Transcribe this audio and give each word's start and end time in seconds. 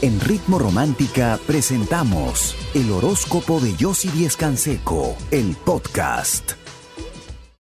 En 0.00 0.20
Ritmo 0.20 0.60
Romántica 0.60 1.40
presentamos 1.44 2.54
el 2.72 2.92
horóscopo 2.92 3.58
de 3.58 3.74
Yossi 3.74 4.08
Díez 4.10 4.36
Canseco, 4.36 5.16
el 5.32 5.56
podcast. 5.56 6.52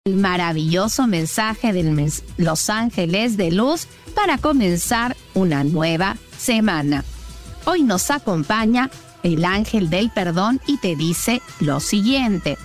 El 0.05 0.15
maravilloso 0.15 1.09
mensaje 1.09 1.73
de 1.73 2.13
Los 2.37 2.71
Ángeles 2.71 3.37
de 3.37 3.51
Luz 3.51 3.89
para 4.15 4.39
comenzar 4.39 5.17
una 5.35 5.65
nueva 5.65 6.19
semana. 6.39 7.05
Hoy 7.65 7.83
nos 7.83 8.13
acompaña 8.13 8.91
el 9.25 9.45
ángel 9.45 9.91
del 9.91 10.09
perdón 10.11 10.61
y 10.69 10.77
te 10.77 10.95
dice 10.95 11.43
lo 11.59 11.81
siguiente. 11.81 12.57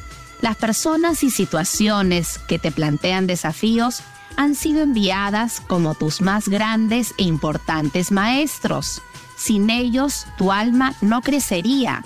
Las 0.41 0.57
personas 0.57 1.23
y 1.23 1.31
situaciones 1.31 2.37
que 2.47 2.59
te 2.59 2.71
plantean 2.71 3.25
desafíos 3.25 4.03
han 4.37 4.53
sido 4.53 4.83
enviadas 4.83 5.59
como 5.59 5.95
tus 5.95 6.21
más 6.21 6.49
grandes 6.49 7.15
e 7.17 7.23
importantes 7.23 8.11
maestros. 8.11 9.01
Sin 9.37 9.69
ellos, 9.69 10.25
tu 10.37 10.51
alma 10.51 10.95
no 11.01 11.21
crecería. 11.21 12.03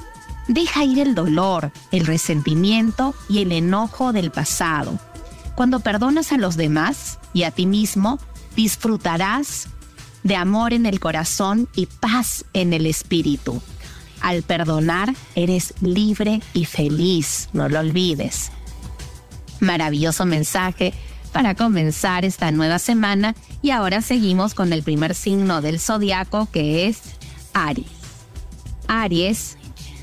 Deja 0.47 0.83
ir 0.83 0.99
el 0.99 1.13
dolor, 1.13 1.71
el 1.91 2.05
resentimiento 2.05 3.13
y 3.27 3.39
el 3.39 3.51
enojo 3.51 4.13
del 4.13 4.31
pasado. 4.31 4.99
Cuando 5.55 5.79
perdonas 5.79 6.31
a 6.31 6.37
los 6.37 6.57
demás 6.57 7.19
y 7.33 7.43
a 7.43 7.51
ti 7.51 7.65
mismo, 7.65 8.17
disfrutarás 8.55 9.67
de 10.23 10.35
amor 10.35 10.73
en 10.73 10.85
el 10.85 10.99
corazón 10.99 11.67
y 11.75 11.85
paz 11.85 12.45
en 12.53 12.73
el 12.73 12.85
espíritu. 12.85 13.61
Al 14.21 14.41
perdonar, 14.43 15.13
eres 15.35 15.73
libre 15.81 16.41
y 16.53 16.65
feliz, 16.65 17.49
no 17.53 17.69
lo 17.69 17.79
olvides. 17.79 18.51
Maravilloso 19.59 20.25
mensaje 20.25 20.93
para 21.31 21.55
comenzar 21.55 22.25
esta 22.25 22.51
nueva 22.51 22.79
semana 22.79 23.35
y 23.61 23.71
ahora 23.71 24.01
seguimos 24.01 24.53
con 24.53 24.73
el 24.73 24.83
primer 24.83 25.13
signo 25.15 25.61
del 25.61 25.79
zodiaco 25.79 26.47
que 26.51 26.87
es 26.87 27.01
Aries. 27.53 27.87
Aries, 28.87 29.57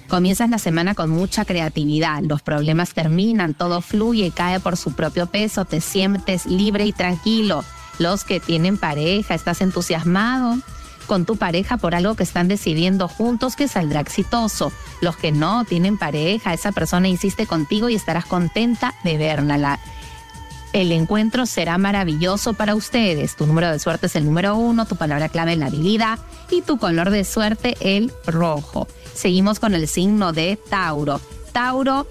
comienzas 0.09 0.51
la 0.51 0.59
semana 0.59 0.95
con 0.95 1.11
mucha 1.11 1.45
creatividad, 1.45 2.23
los 2.23 2.43
problemas 2.43 2.95
terminan, 2.95 3.55
todo 3.55 3.81
fluye, 3.81 4.31
cae 4.31 4.61
por 4.61 4.77
su 4.77 4.93
propio 4.93 5.27
peso, 5.27 5.65
te 5.65 5.81
sientes 5.81 6.47
libre 6.47 6.87
y 6.87 6.93
tranquilo. 6.93 7.65
Los 7.99 8.25
que 8.25 8.41
tienen 8.41 8.79
pareja, 8.79 9.35
estás 9.35 9.61
entusiasmado 9.61 10.59
con 11.07 11.25
tu 11.25 11.37
pareja 11.37 11.77
por 11.77 11.95
algo 11.95 12.15
que 12.15 12.25
están 12.25 12.49
decidiendo 12.49 13.09
juntos 13.09 13.57
que 13.57 13.69
saldrá 13.69 14.01
exitoso. 14.01 14.73
Los 15.01 15.17
que 15.17 15.33
no 15.33 15.65
tienen 15.65 15.99
pareja, 15.99 16.53
esa 16.53 16.73
persona 16.73 17.09
insiste 17.09 17.47
contigo 17.47 17.89
y 17.89 17.95
estarás 17.95 18.27
contenta 18.27 18.95
de 19.05 19.17
verla. 19.17 19.81
El 20.77 20.93
encuentro 20.93 21.47
será 21.47 21.79
maravilloso 21.79 22.53
para 22.53 22.75
ustedes. 22.75 23.35
Tu 23.35 23.47
número 23.47 23.73
de 23.73 23.79
suerte 23.79 24.09
es 24.09 24.17
el 24.17 24.27
número 24.27 24.57
uno, 24.57 24.85
tu 24.85 24.95
palabra 24.95 25.31
clave 25.31 25.55
es 25.55 25.59
la 25.59 25.69
habilidad 25.69 26.19
y 26.51 26.61
tu 26.61 26.77
color 26.77 27.09
de 27.09 27.25
suerte 27.25 27.79
el 27.81 28.13
rojo. 28.27 28.87
Seguimos 29.15 29.59
con 29.59 29.75
el 29.75 29.89
signo 29.89 30.35
de 30.35 30.59
Tauro. 30.69 31.19
Tauro, 31.53 32.07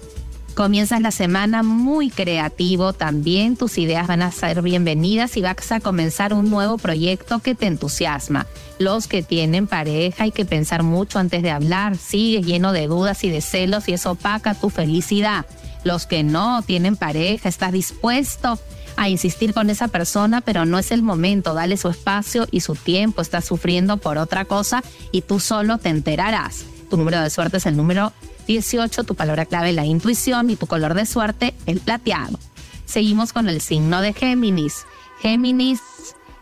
comienzas 0.56 1.00
la 1.00 1.12
semana 1.12 1.62
muy 1.62 2.10
creativo 2.10 2.92
también, 2.92 3.56
tus 3.56 3.78
ideas 3.78 4.08
van 4.08 4.22
a 4.22 4.32
ser 4.32 4.62
bienvenidas 4.62 5.36
y 5.36 5.42
vas 5.42 5.70
a 5.70 5.78
comenzar 5.78 6.34
un 6.34 6.50
nuevo 6.50 6.76
proyecto 6.76 7.38
que 7.38 7.54
te 7.54 7.66
entusiasma. 7.66 8.48
Los 8.80 9.06
que 9.06 9.22
tienen 9.22 9.68
pareja 9.68 10.24
hay 10.24 10.32
que 10.32 10.44
pensar 10.44 10.82
mucho 10.82 11.20
antes 11.20 11.40
de 11.44 11.52
hablar, 11.52 11.96
sigues 11.96 12.44
lleno 12.44 12.72
de 12.72 12.88
dudas 12.88 13.22
y 13.22 13.30
de 13.30 13.42
celos 13.42 13.88
y 13.88 13.92
eso 13.92 14.10
opaca 14.10 14.54
tu 14.54 14.70
felicidad 14.70 15.46
los 15.86 16.06
que 16.06 16.24
no 16.24 16.62
tienen 16.62 16.96
pareja, 16.96 17.48
estás 17.48 17.72
dispuesto 17.72 18.58
a 18.96 19.08
insistir 19.08 19.54
con 19.54 19.70
esa 19.70 19.88
persona, 19.88 20.40
pero 20.40 20.64
no 20.64 20.78
es 20.78 20.90
el 20.90 21.02
momento, 21.02 21.54
dale 21.54 21.76
su 21.76 21.88
espacio 21.88 22.46
y 22.50 22.60
su 22.60 22.74
tiempo, 22.74 23.22
estás 23.22 23.44
sufriendo 23.44 23.96
por 23.96 24.18
otra 24.18 24.44
cosa 24.44 24.82
y 25.12 25.22
tú 25.22 25.38
solo 25.38 25.78
te 25.78 25.90
enterarás. 25.90 26.64
Tu 26.90 26.96
número 26.96 27.20
de 27.20 27.30
suerte 27.30 27.58
es 27.58 27.66
el 27.66 27.76
número 27.76 28.12
18, 28.48 29.04
tu 29.04 29.14
palabra 29.14 29.46
clave 29.46 29.72
la 29.72 29.84
intuición 29.84 30.50
y 30.50 30.56
tu 30.56 30.66
color 30.66 30.94
de 30.94 31.06
suerte 31.06 31.54
el 31.66 31.80
plateado. 31.80 32.38
Seguimos 32.84 33.32
con 33.32 33.48
el 33.48 33.60
signo 33.60 34.00
de 34.00 34.12
Géminis. 34.12 34.86
Géminis 35.20 35.80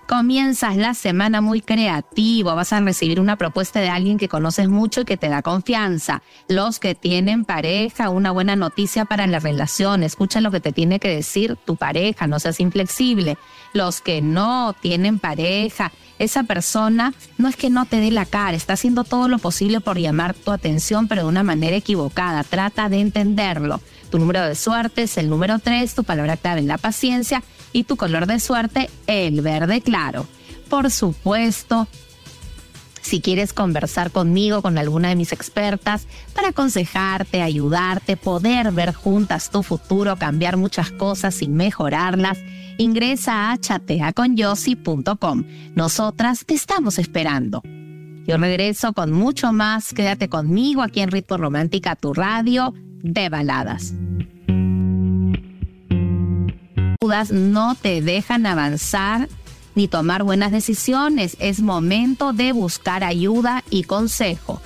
Comienzas 0.07 0.77
la 0.77 0.93
semana 0.93 1.41
muy 1.41 1.63
creativo, 1.63 2.55
vas 2.55 2.75
a 2.75 2.81
recibir 2.81 3.21
una 3.21 3.37
propuesta 3.37 3.81
de 3.81 3.89
alguien 3.89 4.19
que 4.19 4.29
conoces 4.29 4.69
mucho 4.69 5.01
y 5.01 5.05
que 5.07 5.17
te 5.17 5.31
da 5.31 5.41
confianza. 5.41 6.23
Los 6.47 6.79
que 6.79 6.95
tienen 6.95 7.47
pareja, 7.47 8.11
una 8.11 8.31
buena 8.31 8.55
noticia 8.55 9.07
para 9.07 9.27
la 9.27 9.39
relación, 9.39 10.03
escucha 10.03 10.43
lo 10.43 10.51
que 10.51 10.61
te 10.61 10.73
tiene 10.73 11.01
que 11.01 11.09
decir 11.09 11.57
tu 11.57 11.77
pareja, 11.77 12.27
no 12.27 12.39
seas 12.39 12.61
inflexible. 12.61 13.39
Los 13.73 14.03
que 14.03 14.21
no 14.21 14.75
tienen 14.79 15.19
pareja, 15.19 15.91
esa 16.19 16.45
persona 16.45 17.13
no 17.39 17.49
es 17.49 17.57
que 17.57 17.71
no 17.71 17.87
te 17.87 18.01
dé 18.01 18.11
la 18.11 18.27
cara, 18.27 18.57
está 18.57 18.75
haciendo 18.75 19.05
todo 19.05 19.29
lo 19.29 19.39
posible 19.39 19.81
por 19.81 19.99
llamar 19.99 20.35
tu 20.35 20.53
atención, 20.53 21.09
pero 21.09 21.23
de 21.23 21.29
una 21.29 21.43
manera 21.43 21.77
equivocada. 21.77 22.45
Trata 22.45 22.89
de 22.89 23.01
entenderlo. 23.01 23.81
Tu 24.11 24.19
número 24.19 24.43
de 24.43 24.55
suerte 24.55 25.03
es 25.03 25.17
el 25.19 25.29
número 25.29 25.59
3, 25.59 25.95
tu 25.95 26.05
palabra 26.05 26.37
clave 26.37 26.61
es 26.61 26.67
la 26.67 26.79
paciencia 26.79 27.43
y 27.73 27.85
tu 27.85 27.97
color 27.97 28.27
de 28.27 28.39
suerte 28.39 28.89
el 29.07 29.41
verde 29.41 29.81
claro. 29.81 30.27
Por 30.69 30.91
supuesto, 30.91 31.89
si 33.05 33.21
quieres 33.21 33.53
conversar 33.53 34.11
conmigo, 34.11 34.63
con 34.63 34.79
alguna 34.79 35.11
de 35.11 35.17
mis 35.17 35.33
expertas, 35.33 36.07
para 36.35 36.49
aconsejarte, 36.49 37.43
ayudarte, 37.43 38.17
poder 38.17 38.73
ver 38.73 38.95
juntas 38.95 39.51
tu 39.51 39.63
futuro, 39.63 40.17
cambiar 40.17 40.57
muchas 40.57 40.91
cosas 40.91 41.43
y 41.43 41.49
mejorarlas, 41.49 42.39
ingresa 42.79 43.53
a 43.53 43.59
chateaconyossi.com. 43.59 45.45
Nosotras 45.75 46.45
te 46.47 46.55
estamos 46.55 46.99
esperando. 46.99 47.63
Yo 48.27 48.39
regreso 48.39 48.95
con 48.95 49.13
mucho 49.13 49.53
más. 49.53 49.93
Quédate 49.93 50.31
conmigo 50.31 50.81
aquí 50.83 51.01
en 51.01 51.11
Ritmo 51.11 51.37
Romántica, 51.37 51.95
tu 51.97 52.15
radio 52.15 52.73
de 53.03 53.29
baladas 53.29 53.93
no 57.31 57.75
te 57.75 58.01
dejan 58.01 58.47
avanzar 58.47 59.29
ni 59.75 59.89
tomar 59.89 60.23
buenas 60.23 60.53
decisiones. 60.53 61.37
Es 61.41 61.61
momento 61.61 62.33
de 62.33 62.53
buscar 62.53 63.05
ayuda 63.05 63.63
y 63.71 63.85
consejo. 63.85 64.61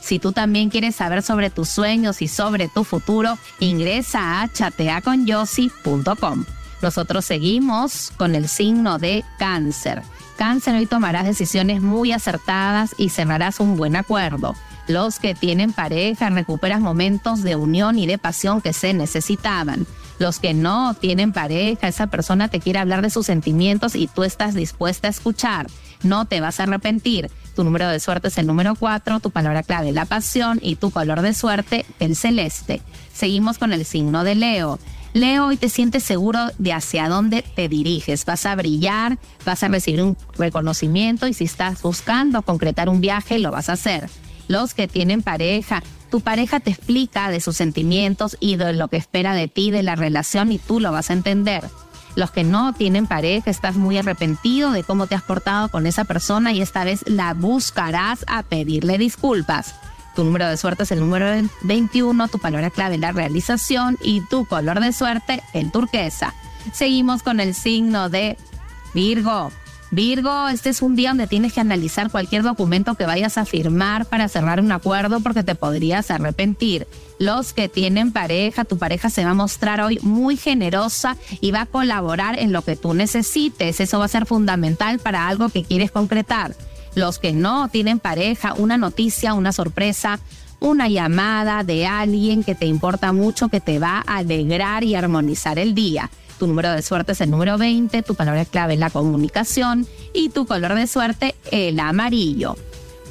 Si 0.00 0.18
tú 0.18 0.32
también 0.32 0.70
quieres 0.70 0.96
saber 0.96 1.22
sobre 1.22 1.50
tus 1.50 1.68
sueños 1.68 2.22
y 2.22 2.28
sobre 2.28 2.68
tu 2.68 2.84
futuro, 2.84 3.38
ingresa 3.60 4.40
a 4.42 4.48
chateaconyossi.com. 4.48 6.44
Nosotros 6.82 7.24
seguimos 7.24 8.10
con 8.16 8.34
el 8.34 8.48
signo 8.48 8.98
de 8.98 9.24
cáncer. 9.38 10.02
Cáncer, 10.36 10.74
hoy 10.74 10.86
tomarás 10.86 11.26
decisiones 11.26 11.82
muy 11.82 12.12
acertadas 12.12 12.94
y 12.96 13.10
cerrarás 13.10 13.60
un 13.60 13.76
buen 13.76 13.94
acuerdo. 13.96 14.54
Los 14.90 15.20
que 15.20 15.34
tienen 15.34 15.72
pareja 15.72 16.30
recuperas 16.30 16.80
momentos 16.80 17.42
de 17.42 17.54
unión 17.56 17.98
y 17.98 18.06
de 18.06 18.18
pasión 18.18 18.60
que 18.60 18.72
se 18.72 18.92
necesitaban 18.92 19.86
los 20.20 20.38
que 20.38 20.52
no 20.52 20.92
tienen 20.92 21.32
pareja, 21.32 21.88
esa 21.88 22.08
persona 22.08 22.48
te 22.48 22.60
quiere 22.60 22.78
hablar 22.78 23.00
de 23.00 23.08
sus 23.08 23.24
sentimientos 23.24 23.96
y 23.96 24.06
tú 24.06 24.22
estás 24.22 24.54
dispuesta 24.54 25.08
a 25.08 25.10
escuchar. 25.10 25.66
No 26.02 26.26
te 26.26 26.42
vas 26.42 26.60
a 26.60 26.64
arrepentir. 26.64 27.30
Tu 27.56 27.64
número 27.64 27.88
de 27.88 27.98
suerte 28.00 28.28
es 28.28 28.36
el 28.36 28.46
número 28.46 28.74
4, 28.74 29.20
tu 29.20 29.30
palabra 29.30 29.62
clave 29.62 29.92
la 29.92 30.04
pasión 30.04 30.60
y 30.62 30.76
tu 30.76 30.90
color 30.90 31.22
de 31.22 31.32
suerte 31.32 31.86
el 32.00 32.16
celeste. 32.16 32.82
Seguimos 33.14 33.56
con 33.56 33.72
el 33.72 33.86
signo 33.86 34.22
de 34.22 34.34
Leo. 34.34 34.78
Leo, 35.14 35.46
hoy 35.46 35.56
te 35.56 35.70
sientes 35.70 36.02
seguro 36.02 36.48
de 36.58 36.74
hacia 36.74 37.08
dónde 37.08 37.42
te 37.42 37.68
diriges. 37.68 38.26
Vas 38.26 38.44
a 38.44 38.54
brillar, 38.54 39.18
vas 39.46 39.62
a 39.62 39.68
recibir 39.68 40.02
un 40.02 40.18
reconocimiento 40.36 41.28
y 41.28 41.34
si 41.34 41.44
estás 41.44 41.80
buscando 41.80 42.42
concretar 42.42 42.90
un 42.90 43.00
viaje, 43.00 43.38
lo 43.38 43.50
vas 43.50 43.70
a 43.70 43.72
hacer. 43.72 44.10
Los 44.50 44.74
que 44.74 44.88
tienen 44.88 45.22
pareja, 45.22 45.80
tu 46.10 46.22
pareja 46.22 46.58
te 46.58 46.70
explica 46.70 47.30
de 47.30 47.38
sus 47.38 47.56
sentimientos 47.56 48.36
y 48.40 48.56
de 48.56 48.72
lo 48.72 48.88
que 48.88 48.96
espera 48.96 49.32
de 49.32 49.46
ti, 49.46 49.70
de 49.70 49.84
la 49.84 49.94
relación, 49.94 50.50
y 50.50 50.58
tú 50.58 50.80
lo 50.80 50.90
vas 50.90 51.10
a 51.10 51.12
entender. 51.12 51.62
Los 52.16 52.32
que 52.32 52.42
no 52.42 52.72
tienen 52.72 53.06
pareja, 53.06 53.48
estás 53.48 53.76
muy 53.76 53.96
arrepentido 53.96 54.72
de 54.72 54.82
cómo 54.82 55.06
te 55.06 55.14
has 55.14 55.22
portado 55.22 55.68
con 55.68 55.86
esa 55.86 56.02
persona 56.02 56.52
y 56.52 56.62
esta 56.62 56.82
vez 56.82 57.04
la 57.06 57.32
buscarás 57.32 58.24
a 58.26 58.42
pedirle 58.42 58.98
disculpas. 58.98 59.76
Tu 60.16 60.24
número 60.24 60.48
de 60.48 60.56
suerte 60.56 60.82
es 60.82 60.90
el 60.90 60.98
número 60.98 61.48
21, 61.62 62.26
tu 62.26 62.40
palabra 62.40 62.70
clave 62.70 62.98
la 62.98 63.12
realización 63.12 63.98
y 64.02 64.20
tu 64.22 64.46
color 64.46 64.80
de 64.80 64.92
suerte 64.92 65.44
el 65.54 65.70
turquesa. 65.70 66.34
Seguimos 66.72 67.22
con 67.22 67.38
el 67.38 67.54
signo 67.54 68.10
de 68.10 68.36
Virgo. 68.94 69.52
Virgo, 69.92 70.48
este 70.48 70.70
es 70.70 70.82
un 70.82 70.94
día 70.94 71.08
donde 71.08 71.26
tienes 71.26 71.52
que 71.52 71.60
analizar 71.60 72.12
cualquier 72.12 72.44
documento 72.44 72.94
que 72.94 73.06
vayas 73.06 73.36
a 73.38 73.44
firmar 73.44 74.06
para 74.06 74.28
cerrar 74.28 74.60
un 74.60 74.70
acuerdo 74.70 75.18
porque 75.18 75.42
te 75.42 75.56
podrías 75.56 76.12
arrepentir. 76.12 76.86
Los 77.18 77.52
que 77.52 77.68
tienen 77.68 78.12
pareja, 78.12 78.64
tu 78.64 78.78
pareja 78.78 79.10
se 79.10 79.24
va 79.24 79.32
a 79.32 79.34
mostrar 79.34 79.80
hoy 79.80 79.98
muy 80.02 80.36
generosa 80.36 81.16
y 81.40 81.50
va 81.50 81.62
a 81.62 81.66
colaborar 81.66 82.38
en 82.38 82.52
lo 82.52 82.62
que 82.62 82.76
tú 82.76 82.94
necesites. 82.94 83.80
Eso 83.80 83.98
va 83.98 84.04
a 84.04 84.08
ser 84.08 84.26
fundamental 84.26 85.00
para 85.00 85.26
algo 85.26 85.48
que 85.48 85.64
quieres 85.64 85.90
concretar. 85.90 86.54
Los 86.94 87.18
que 87.18 87.32
no 87.32 87.68
tienen 87.68 87.98
pareja, 87.98 88.54
una 88.54 88.76
noticia, 88.76 89.34
una 89.34 89.52
sorpresa, 89.52 90.20
una 90.60 90.88
llamada 90.88 91.64
de 91.64 91.86
alguien 91.86 92.44
que 92.44 92.54
te 92.54 92.66
importa 92.66 93.12
mucho, 93.12 93.48
que 93.48 93.60
te 93.60 93.80
va 93.80 94.04
a 94.06 94.18
alegrar 94.18 94.84
y 94.84 94.94
armonizar 94.94 95.58
el 95.58 95.74
día. 95.74 96.10
Tu 96.40 96.46
número 96.46 96.72
de 96.72 96.80
suerte 96.80 97.12
es 97.12 97.20
el 97.20 97.30
número 97.30 97.58
20, 97.58 98.02
tu 98.02 98.14
palabra 98.14 98.46
clave 98.46 98.72
es 98.72 98.80
la 98.80 98.88
comunicación 98.88 99.86
y 100.14 100.30
tu 100.30 100.46
color 100.46 100.74
de 100.74 100.86
suerte 100.86 101.34
el 101.50 101.78
amarillo. 101.78 102.56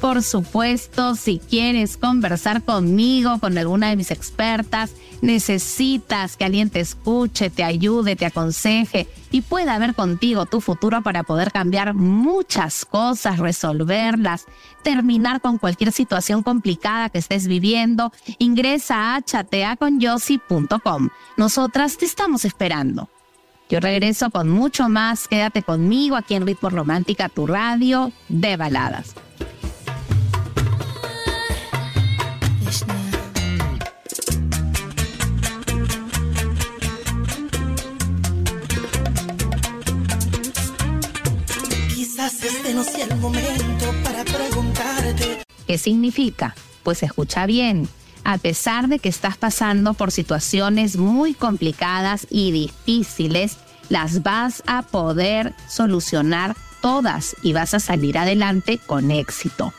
Por 0.00 0.24
supuesto, 0.24 1.14
si 1.14 1.38
quieres 1.38 1.96
conversar 1.96 2.64
conmigo, 2.64 3.38
con 3.38 3.56
alguna 3.56 3.90
de 3.90 3.94
mis 3.94 4.10
expertas, 4.10 4.90
necesitas 5.22 6.36
que 6.36 6.44
alguien 6.44 6.70
te 6.70 6.80
escuche, 6.80 7.50
te 7.50 7.62
ayude, 7.62 8.16
te 8.16 8.26
aconseje 8.26 9.06
y 9.30 9.42
pueda 9.42 9.78
ver 9.78 9.94
contigo 9.94 10.46
tu 10.46 10.60
futuro 10.60 11.00
para 11.02 11.22
poder 11.22 11.52
cambiar 11.52 11.94
muchas 11.94 12.84
cosas, 12.84 13.38
resolverlas, 13.38 14.46
terminar 14.82 15.40
con 15.40 15.58
cualquier 15.58 15.92
situación 15.92 16.42
complicada 16.42 17.10
que 17.10 17.18
estés 17.18 17.46
viviendo, 17.46 18.10
ingresa 18.38 19.14
a 19.14 19.22
chateaconyossi.com. 19.22 21.10
Nosotras 21.36 21.96
te 21.96 22.06
estamos 22.06 22.44
esperando. 22.44 23.08
Yo 23.70 23.78
regreso 23.78 24.30
con 24.30 24.48
mucho 24.48 24.88
más. 24.88 25.28
Quédate 25.28 25.62
conmigo 25.62 26.16
aquí 26.16 26.34
en 26.34 26.46
Ritmo 26.46 26.70
Romántica, 26.70 27.28
tu 27.28 27.46
radio 27.46 28.12
de 28.28 28.56
baladas. 28.56 29.14
este 42.42 42.74
no 42.74 42.84
sea 42.84 43.06
el 43.06 43.16
momento 43.16 43.94
para 44.04 44.24
preguntarte. 44.24 45.42
¿Qué 45.66 45.78
significa? 45.78 46.54
Pues 46.82 47.02
escucha 47.02 47.46
bien. 47.46 47.88
A 48.24 48.38
pesar 48.38 48.88
de 48.88 48.98
que 48.98 49.08
estás 49.08 49.36
pasando 49.36 49.94
por 49.94 50.12
situaciones 50.12 50.96
muy 50.96 51.34
complicadas 51.34 52.26
y 52.30 52.52
difíciles, 52.52 53.56
las 53.88 54.22
vas 54.22 54.62
a 54.66 54.82
poder 54.82 55.54
solucionar 55.68 56.56
todas 56.80 57.36
y 57.42 57.52
vas 57.52 57.74
a 57.74 57.80
salir 57.80 58.16
adelante 58.18 58.78
con 58.78 59.10
éxito. 59.10 59.72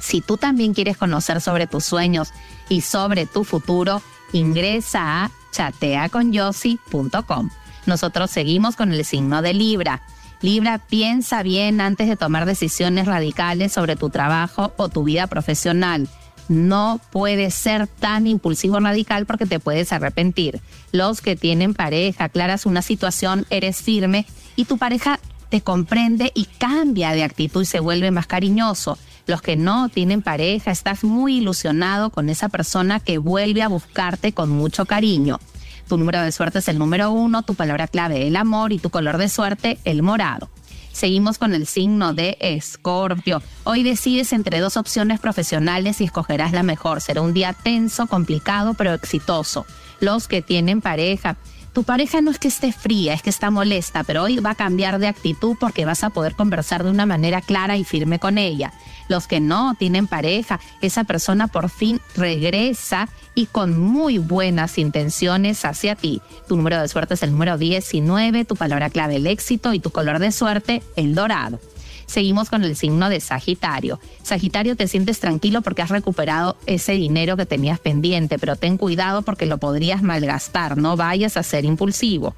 Si 0.00 0.20
tú 0.20 0.36
también 0.36 0.74
quieres 0.74 0.98
conocer 0.98 1.40
sobre 1.40 1.66
tus 1.66 1.84
sueños 1.84 2.32
y 2.68 2.82
sobre 2.82 3.26
tu 3.26 3.44
futuro, 3.44 4.02
ingresa 4.32 5.24
a 5.24 5.30
chateaconyossi.com. 5.52 7.50
Nosotros 7.86 8.30
seguimos 8.30 8.76
con 8.76 8.92
el 8.92 9.04
signo 9.04 9.40
de 9.42 9.54
Libra. 9.54 10.02
Libra, 10.42 10.78
piensa 10.78 11.42
bien 11.42 11.80
antes 11.80 12.08
de 12.08 12.16
tomar 12.16 12.44
decisiones 12.44 13.06
radicales 13.06 13.72
sobre 13.72 13.96
tu 13.96 14.10
trabajo 14.10 14.74
o 14.76 14.90
tu 14.90 15.04
vida 15.04 15.26
profesional. 15.26 16.08
No 16.48 17.00
puedes 17.10 17.54
ser 17.54 17.86
tan 17.86 18.26
impulsivo 18.26 18.78
radical 18.80 19.26
porque 19.26 19.46
te 19.46 19.60
puedes 19.60 19.92
arrepentir. 19.92 20.60
Los 20.92 21.20
que 21.20 21.36
tienen 21.36 21.74
pareja, 21.74 22.24
aclaras 22.24 22.66
una 22.66 22.82
situación, 22.82 23.46
eres 23.50 23.78
firme 23.78 24.26
y 24.56 24.66
tu 24.66 24.78
pareja 24.78 25.20
te 25.48 25.60
comprende 25.60 26.32
y 26.34 26.44
cambia 26.44 27.12
de 27.12 27.22
actitud 27.22 27.62
y 27.62 27.66
se 27.66 27.80
vuelve 27.80 28.10
más 28.10 28.26
cariñoso. 28.26 28.98
Los 29.26 29.40
que 29.40 29.56
no 29.56 29.88
tienen 29.88 30.20
pareja, 30.20 30.70
estás 30.70 31.02
muy 31.02 31.38
ilusionado 31.38 32.10
con 32.10 32.28
esa 32.28 32.48
persona 32.48 33.00
que 33.00 33.18
vuelve 33.18 33.62
a 33.62 33.68
buscarte 33.68 34.32
con 34.32 34.50
mucho 34.50 34.84
cariño. 34.84 35.40
Tu 35.88 35.96
número 35.96 36.20
de 36.20 36.32
suerte 36.32 36.58
es 36.58 36.68
el 36.68 36.78
número 36.78 37.10
uno, 37.10 37.42
tu 37.42 37.54
palabra 37.54 37.88
clave 37.88 38.26
el 38.26 38.36
amor 38.36 38.72
y 38.72 38.78
tu 38.78 38.90
color 38.90 39.16
de 39.18 39.28
suerte 39.28 39.78
el 39.84 40.02
morado. 40.02 40.50
Seguimos 40.94 41.38
con 41.38 41.54
el 41.54 41.66
signo 41.66 42.14
de 42.14 42.36
Escorpio. 42.38 43.42
Hoy 43.64 43.82
decides 43.82 44.32
entre 44.32 44.60
dos 44.60 44.76
opciones 44.76 45.18
profesionales 45.18 46.00
y 46.00 46.04
escogerás 46.04 46.52
la 46.52 46.62
mejor. 46.62 47.00
Será 47.00 47.20
un 47.20 47.34
día 47.34 47.52
tenso, 47.52 48.06
complicado, 48.06 48.74
pero 48.74 48.94
exitoso. 48.94 49.66
Los 49.98 50.28
que 50.28 50.40
tienen 50.40 50.80
pareja, 50.80 51.36
tu 51.74 51.82
pareja 51.82 52.20
no 52.20 52.30
es 52.30 52.38
que 52.38 52.48
esté 52.48 52.72
fría, 52.72 53.14
es 53.14 53.22
que 53.22 53.30
está 53.30 53.50
molesta, 53.50 54.04
pero 54.04 54.22
hoy 54.22 54.38
va 54.38 54.50
a 54.50 54.54
cambiar 54.54 55.00
de 55.00 55.08
actitud 55.08 55.56
porque 55.58 55.84
vas 55.84 56.04
a 56.04 56.10
poder 56.10 56.36
conversar 56.36 56.84
de 56.84 56.90
una 56.90 57.04
manera 57.04 57.40
clara 57.40 57.76
y 57.76 57.82
firme 57.82 58.20
con 58.20 58.38
ella. 58.38 58.72
Los 59.08 59.26
que 59.26 59.40
no 59.40 59.74
tienen 59.74 60.06
pareja, 60.06 60.60
esa 60.80 61.02
persona 61.02 61.48
por 61.48 61.68
fin 61.68 62.00
regresa 62.14 63.08
y 63.34 63.46
con 63.46 63.78
muy 63.78 64.18
buenas 64.18 64.78
intenciones 64.78 65.64
hacia 65.64 65.96
ti. 65.96 66.22
Tu 66.46 66.56
número 66.56 66.80
de 66.80 66.86
suerte 66.86 67.14
es 67.14 67.24
el 67.24 67.32
número 67.32 67.58
19, 67.58 68.44
tu 68.44 68.54
palabra 68.54 68.88
clave 68.88 69.16
el 69.16 69.26
éxito 69.26 69.74
y 69.74 69.80
tu 69.80 69.90
color 69.90 70.20
de 70.20 70.30
suerte 70.30 70.80
el 70.94 71.16
dorado. 71.16 71.58
Seguimos 72.06 72.50
con 72.50 72.64
el 72.64 72.76
signo 72.76 73.08
de 73.08 73.20
Sagitario. 73.20 74.00
Sagitario, 74.22 74.76
te 74.76 74.88
sientes 74.88 75.20
tranquilo 75.20 75.62
porque 75.62 75.82
has 75.82 75.90
recuperado 75.90 76.56
ese 76.66 76.92
dinero 76.92 77.36
que 77.36 77.46
tenías 77.46 77.80
pendiente, 77.80 78.38
pero 78.38 78.56
ten 78.56 78.76
cuidado 78.76 79.22
porque 79.22 79.46
lo 79.46 79.58
podrías 79.58 80.02
malgastar, 80.02 80.76
no 80.76 80.96
vayas 80.96 81.36
a 81.36 81.42
ser 81.42 81.64
impulsivo. 81.64 82.34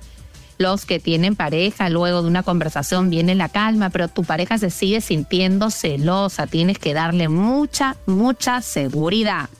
Los 0.58 0.86
que 0.86 0.98
tienen 0.98 1.36
pareja, 1.36 1.90
luego 1.90 2.22
de 2.22 2.28
una 2.28 2.42
conversación 2.42 3.10
viene 3.10 3.34
la 3.34 3.50
calma, 3.50 3.90
pero 3.90 4.08
tu 4.08 4.24
pareja 4.24 4.56
se 4.56 4.70
sigue 4.70 5.02
sintiendo 5.02 5.70
celosa, 5.70 6.46
tienes 6.46 6.78
que 6.78 6.94
darle 6.94 7.28
mucha, 7.28 7.96
mucha 8.06 8.62
seguridad. 8.62 9.50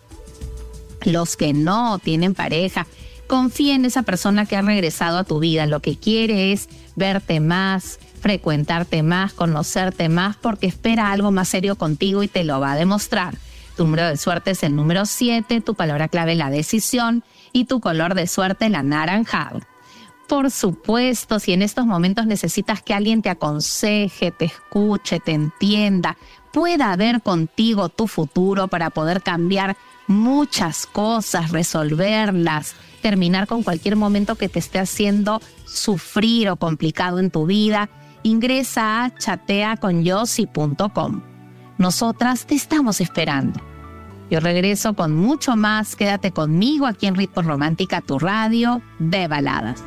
Los 1.05 1.37
que 1.37 1.53
no 1.53 1.99
tienen 1.99 2.35
pareja, 2.35 2.87
confía 3.27 3.75
en 3.75 3.85
esa 3.85 4.03
persona 4.03 4.47
que 4.47 4.57
ha 4.57 4.63
regresado 4.63 5.19
a 5.19 5.25
tu 5.25 5.39
vida, 5.39 5.67
lo 5.67 5.81
que 5.81 5.97
quiere 5.97 6.53
es 6.53 6.69
verte 6.95 7.41
más, 7.41 7.99
frecuentarte 8.27 9.05
más, 9.05 9.33
conocerte 9.35 10.09
más, 10.09 10.35
porque 10.35 10.67
espera 10.67 11.13
algo 11.13 11.31
más 11.31 11.49
serio 11.49 11.77
contigo 11.77 12.25
y 12.25 12.29
te 12.29 12.43
lo 12.43 12.59
va 12.59 12.73
a 12.73 12.75
demostrar. 12.75 13.39
Tu 13.77 13.85
número 13.85 14.09
de 14.09 14.17
suerte 14.17 14.51
es 14.51 14.65
el 14.65 14.75
número 14.75 15.07
7, 15.07 15.61
tu 15.61 15.77
palabra 15.77 16.09
clave 16.09 16.35
la 16.35 16.51
decisión 16.51 17.23
y 17.53 17.67
tu 17.67 17.79
color 17.79 18.15
de 18.17 18.27
suerte 18.27 18.69
la 18.69 18.83
naranjado. 18.83 19.61
Por 20.27 20.51
supuesto, 20.51 21.39
si 21.39 21.53
en 21.53 21.63
estos 21.63 21.87
momentos 21.87 22.27
necesitas 22.27 22.83
que 22.83 22.95
alguien 22.95 23.23
te 23.23 23.31
aconseje, 23.31 24.33
te 24.33 24.47
escuche, 24.47 25.21
te 25.21 25.31
entienda, 25.31 26.17
pueda 26.53 26.97
ver 26.97 27.23
contigo 27.23 27.91
tu 27.91 28.09
futuro 28.09 28.67
para 28.67 28.91
poder 28.91 29.23
cambiar 29.23 29.77
muchas 30.09 30.85
cosas, 30.87 31.53
resolverlas, 31.53 32.75
terminar 33.03 33.47
con 33.47 33.63
cualquier 33.63 33.95
momento 33.95 34.35
que 34.35 34.49
te 34.49 34.59
esté 34.59 34.81
haciendo 34.81 35.41
sufrir 35.65 36.49
o 36.49 36.57
complicado 36.57 37.21
en 37.21 37.31
tu 37.31 37.47
vida, 37.47 37.89
ingresa 38.27 39.05
a 39.05 39.15
chateaconyossi.com. 39.15 41.23
Nosotras 41.79 42.47
te 42.47 42.55
estamos 42.55 43.01
esperando. 43.01 43.61
Yo 44.31 44.41
regreso 44.41 44.95
con 44.95 45.15
mucho 45.15 45.57
más. 45.57 45.95
Quédate 45.95 46.33
conmigo 46.33 46.87
aquí 46.87 47.07
en 47.07 47.15
Ritmo 47.15 47.43
Romántica, 47.43 48.01
tu 48.01 48.19
radio 48.19 48.83
de 48.99 49.29
baladas 49.29 49.85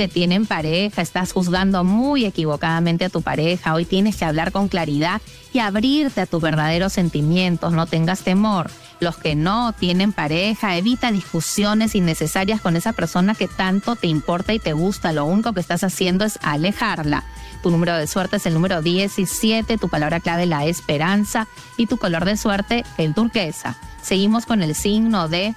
que 0.00 0.08
tienen 0.08 0.46
pareja, 0.46 1.02
estás 1.02 1.32
juzgando 1.32 1.84
muy 1.84 2.24
equivocadamente 2.24 3.04
a 3.04 3.10
tu 3.10 3.20
pareja, 3.20 3.74
hoy 3.74 3.84
tienes 3.84 4.16
que 4.16 4.24
hablar 4.24 4.50
con 4.50 4.68
claridad 4.68 5.20
y 5.52 5.58
abrirte 5.58 6.22
a 6.22 6.26
tus 6.26 6.40
verdaderos 6.40 6.94
sentimientos, 6.94 7.74
no 7.74 7.84
tengas 7.84 8.22
temor. 8.22 8.70
Los 9.00 9.16
que 9.16 9.34
no 9.34 9.72
tienen 9.72 10.12
pareja, 10.12 10.76
evita 10.76 11.10
discusiones 11.10 11.94
innecesarias 11.94 12.60
con 12.60 12.76
esa 12.76 12.92
persona 12.92 13.34
que 13.34 13.48
tanto 13.48 13.96
te 13.96 14.06
importa 14.06 14.52
y 14.52 14.58
te 14.58 14.74
gusta. 14.74 15.12
Lo 15.12 15.24
único 15.24 15.54
que 15.54 15.60
estás 15.60 15.82
haciendo 15.82 16.26
es 16.26 16.38
alejarla. 16.42 17.24
Tu 17.62 17.70
número 17.70 17.96
de 17.96 18.06
suerte 18.06 18.36
es 18.36 18.46
el 18.46 18.54
número 18.54 18.82
17, 18.82 19.78
tu 19.78 19.88
palabra 19.88 20.20
clave 20.20 20.44
la 20.44 20.66
esperanza 20.66 21.48
y 21.78 21.86
tu 21.86 21.96
color 21.96 22.26
de 22.26 22.36
suerte 22.36 22.84
el 22.98 23.14
turquesa. 23.14 23.76
Seguimos 24.02 24.44
con 24.44 24.62
el 24.62 24.74
signo 24.74 25.28
de 25.28 25.54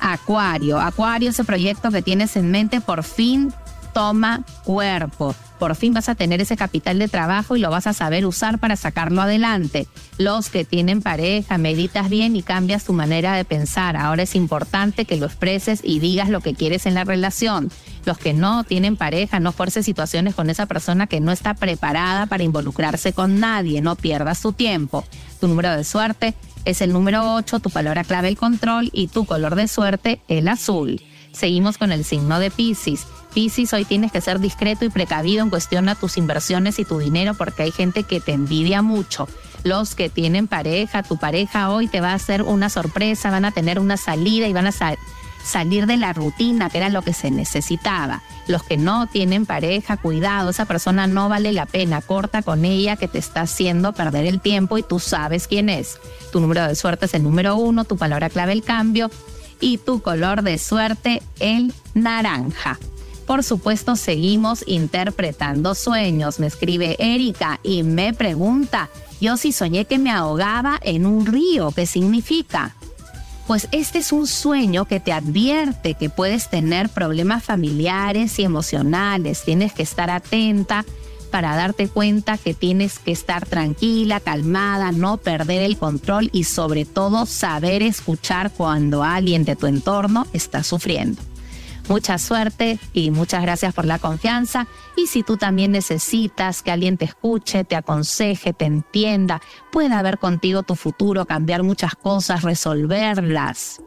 Acuario. 0.00 0.80
Acuario, 0.80 1.30
ese 1.30 1.44
proyecto 1.44 1.90
que 1.90 2.02
tienes 2.02 2.36
en 2.36 2.50
mente 2.50 2.80
por 2.80 3.04
fin 3.04 3.52
toma 3.92 4.44
cuerpo. 4.64 5.34
Por 5.58 5.76
fin 5.76 5.92
vas 5.92 6.08
a 6.08 6.14
tener 6.14 6.40
ese 6.40 6.56
capital 6.56 6.98
de 6.98 7.08
trabajo 7.08 7.54
y 7.54 7.60
lo 7.60 7.70
vas 7.70 7.86
a 7.86 7.92
saber 7.92 8.24
usar 8.24 8.58
para 8.58 8.76
sacarlo 8.76 9.20
adelante. 9.20 9.86
Los 10.16 10.48
que 10.48 10.64
tienen 10.64 11.02
pareja, 11.02 11.58
meditas 11.58 12.08
bien 12.08 12.34
y 12.34 12.42
cambias 12.42 12.84
tu 12.84 12.94
manera 12.94 13.34
de 13.34 13.44
pensar. 13.44 13.96
Ahora 13.96 14.22
es 14.22 14.34
importante 14.34 15.04
que 15.04 15.18
lo 15.18 15.26
expreses 15.26 15.80
y 15.84 15.98
digas 15.98 16.30
lo 16.30 16.40
que 16.40 16.54
quieres 16.54 16.86
en 16.86 16.94
la 16.94 17.04
relación. 17.04 17.70
Los 18.06 18.16
que 18.16 18.32
no 18.32 18.64
tienen 18.64 18.96
pareja, 18.96 19.38
no 19.38 19.52
fuerces 19.52 19.84
situaciones 19.84 20.34
con 20.34 20.48
esa 20.48 20.64
persona 20.64 21.06
que 21.06 21.20
no 21.20 21.30
está 21.30 21.52
preparada 21.52 22.24
para 22.24 22.42
involucrarse 22.42 23.12
con 23.12 23.38
nadie. 23.38 23.82
No 23.82 23.96
pierdas 23.96 24.40
tu 24.40 24.54
tiempo. 24.54 25.04
Tu 25.40 25.48
número 25.48 25.76
de 25.76 25.84
suerte 25.84 26.34
es 26.64 26.80
el 26.80 26.92
número 26.92 27.34
8, 27.34 27.60
tu 27.60 27.70
palabra 27.70 28.04
clave 28.04 28.28
el 28.28 28.36
control 28.36 28.90
y 28.92 29.08
tu 29.08 29.26
color 29.26 29.54
de 29.54 29.68
suerte 29.68 30.20
el 30.28 30.48
azul. 30.48 31.02
Seguimos 31.32 31.78
con 31.78 31.92
el 31.92 32.04
signo 32.04 32.38
de 32.38 32.50
Pisces. 32.50 33.06
Pisces, 33.32 33.72
hoy 33.72 33.84
tienes 33.84 34.12
que 34.12 34.20
ser 34.20 34.40
discreto 34.40 34.84
y 34.84 34.88
precavido 34.88 35.42
en 35.42 35.50
cuestión 35.50 35.88
tus 36.00 36.16
inversiones 36.16 36.78
y 36.78 36.84
tu 36.84 36.98
dinero 36.98 37.34
porque 37.34 37.62
hay 37.62 37.70
gente 37.70 38.02
que 38.02 38.20
te 38.20 38.32
envidia 38.32 38.82
mucho. 38.82 39.28
Los 39.62 39.94
que 39.94 40.08
tienen 40.08 40.46
pareja, 40.46 41.02
tu 41.02 41.16
pareja 41.18 41.70
hoy 41.70 41.86
te 41.86 42.00
va 42.00 42.12
a 42.12 42.14
hacer 42.14 42.42
una 42.42 42.70
sorpresa, 42.70 43.30
van 43.30 43.44
a 43.44 43.52
tener 43.52 43.78
una 43.78 43.96
salida 43.96 44.48
y 44.48 44.52
van 44.52 44.66
a 44.66 44.72
salir 44.72 45.86
de 45.86 45.96
la 45.96 46.12
rutina, 46.12 46.70
que 46.70 46.78
era 46.78 46.88
lo 46.88 47.02
que 47.02 47.12
se 47.12 47.30
necesitaba. 47.30 48.22
Los 48.48 48.62
que 48.62 48.76
no 48.76 49.06
tienen 49.06 49.46
pareja, 49.46 49.96
cuidado, 49.96 50.50
esa 50.50 50.64
persona 50.64 51.06
no 51.06 51.28
vale 51.28 51.52
la 51.52 51.66
pena, 51.66 52.00
corta 52.00 52.42
con 52.42 52.64
ella 52.64 52.96
que 52.96 53.06
te 53.06 53.18
está 53.18 53.42
haciendo 53.42 53.92
perder 53.92 54.26
el 54.26 54.40
tiempo 54.40 54.78
y 54.78 54.82
tú 54.82 54.98
sabes 54.98 55.46
quién 55.46 55.68
es. 55.68 55.98
Tu 56.32 56.40
número 56.40 56.66
de 56.66 56.74
suerte 56.74 57.06
es 57.06 57.14
el 57.14 57.22
número 57.22 57.56
uno, 57.56 57.84
tu 57.84 57.96
palabra 57.96 58.30
clave 58.30 58.52
el 58.52 58.62
cambio 58.62 59.10
y 59.60 59.78
tu 59.78 60.00
color 60.00 60.42
de 60.42 60.58
suerte 60.58 61.22
el 61.38 61.74
naranja. 61.94 62.78
Por 63.30 63.44
supuesto, 63.44 63.94
seguimos 63.94 64.64
interpretando 64.66 65.76
sueños. 65.76 66.40
Me 66.40 66.48
escribe 66.48 66.96
Erika 66.98 67.60
y 67.62 67.84
me 67.84 68.12
pregunta, 68.12 68.90
yo 69.20 69.36
sí 69.36 69.52
soñé 69.52 69.84
que 69.84 70.00
me 70.00 70.10
ahogaba 70.10 70.80
en 70.82 71.06
un 71.06 71.24
río, 71.26 71.70
¿qué 71.70 71.86
significa? 71.86 72.74
Pues 73.46 73.68
este 73.70 73.98
es 73.98 74.10
un 74.10 74.26
sueño 74.26 74.84
que 74.86 74.98
te 74.98 75.12
advierte 75.12 75.94
que 75.94 76.10
puedes 76.10 76.50
tener 76.50 76.88
problemas 76.88 77.44
familiares 77.44 78.36
y 78.40 78.42
emocionales. 78.42 79.44
Tienes 79.44 79.74
que 79.74 79.84
estar 79.84 80.10
atenta 80.10 80.84
para 81.30 81.54
darte 81.54 81.86
cuenta 81.86 82.36
que 82.36 82.52
tienes 82.52 82.98
que 82.98 83.12
estar 83.12 83.46
tranquila, 83.46 84.18
calmada, 84.18 84.90
no 84.90 85.18
perder 85.18 85.62
el 85.62 85.78
control 85.78 86.30
y 86.32 86.42
sobre 86.42 86.84
todo 86.84 87.26
saber 87.26 87.84
escuchar 87.84 88.50
cuando 88.50 89.04
alguien 89.04 89.44
de 89.44 89.54
tu 89.54 89.68
entorno 89.68 90.26
está 90.32 90.64
sufriendo. 90.64 91.29
Mucha 91.90 92.18
suerte 92.18 92.78
y 92.92 93.10
muchas 93.10 93.42
gracias 93.42 93.74
por 93.74 93.84
la 93.84 93.98
confianza. 93.98 94.68
Y 94.96 95.08
si 95.08 95.24
tú 95.24 95.36
también 95.36 95.72
necesitas 95.72 96.62
que 96.62 96.70
alguien 96.70 96.96
te 96.96 97.04
escuche, 97.04 97.64
te 97.64 97.74
aconseje, 97.74 98.52
te 98.52 98.64
entienda, 98.64 99.42
pueda 99.72 100.00
ver 100.00 100.18
contigo 100.18 100.62
tu 100.62 100.76
futuro, 100.76 101.24
cambiar 101.24 101.64
muchas 101.64 101.96
cosas, 101.96 102.42
resolverlas, 102.42 103.82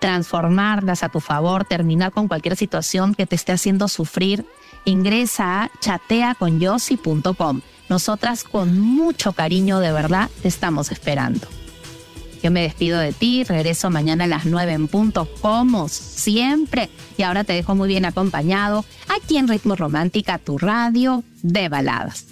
transformarlas 0.00 1.02
a 1.02 1.10
tu 1.10 1.20
favor, 1.20 1.66
terminar 1.66 2.10
con 2.10 2.26
cualquier 2.26 2.56
situación 2.56 3.14
que 3.14 3.26
te 3.26 3.36
esté 3.36 3.52
haciendo 3.52 3.86
sufrir, 3.88 4.46
ingresa 4.86 5.64
a 5.64 5.70
chateaconyossi.com. 5.78 7.60
Nosotras 7.90 8.44
con 8.44 8.80
mucho 8.80 9.34
cariño 9.34 9.80
de 9.80 9.92
verdad 9.92 10.30
te 10.40 10.48
estamos 10.48 10.90
esperando. 10.90 11.46
Yo 12.42 12.50
me 12.50 12.62
despido 12.62 12.98
de 12.98 13.12
ti, 13.12 13.44
regreso 13.44 13.90
mañana 13.90 14.24
a 14.24 14.28
las 14.28 14.46
9 14.46 14.72
en 14.72 14.88
punto, 14.88 15.28
como 15.40 15.88
siempre. 15.88 16.90
Y 17.16 17.22
ahora 17.22 17.44
te 17.44 17.52
dejo 17.52 17.74
muy 17.74 17.88
bien 17.88 18.04
acompañado 18.04 18.84
aquí 19.08 19.36
en 19.36 19.48
Ritmo 19.48 19.76
Romántica, 19.76 20.38
tu 20.38 20.58
radio 20.58 21.24
de 21.42 21.68
baladas. 21.68 22.26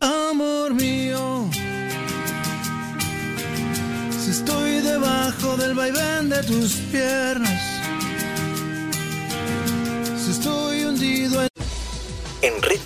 Amor 0.00 0.74
mío, 0.74 1.46
si 4.18 4.30
estoy 4.30 4.80
debajo 4.80 5.56
del 5.58 5.74
vaivén 5.74 6.30
de 6.30 6.42
tus 6.44 6.72
piernas, 6.90 7.62
si 10.16 10.30
estoy 10.30 10.84
hundido 10.84 11.42
en 11.42 11.49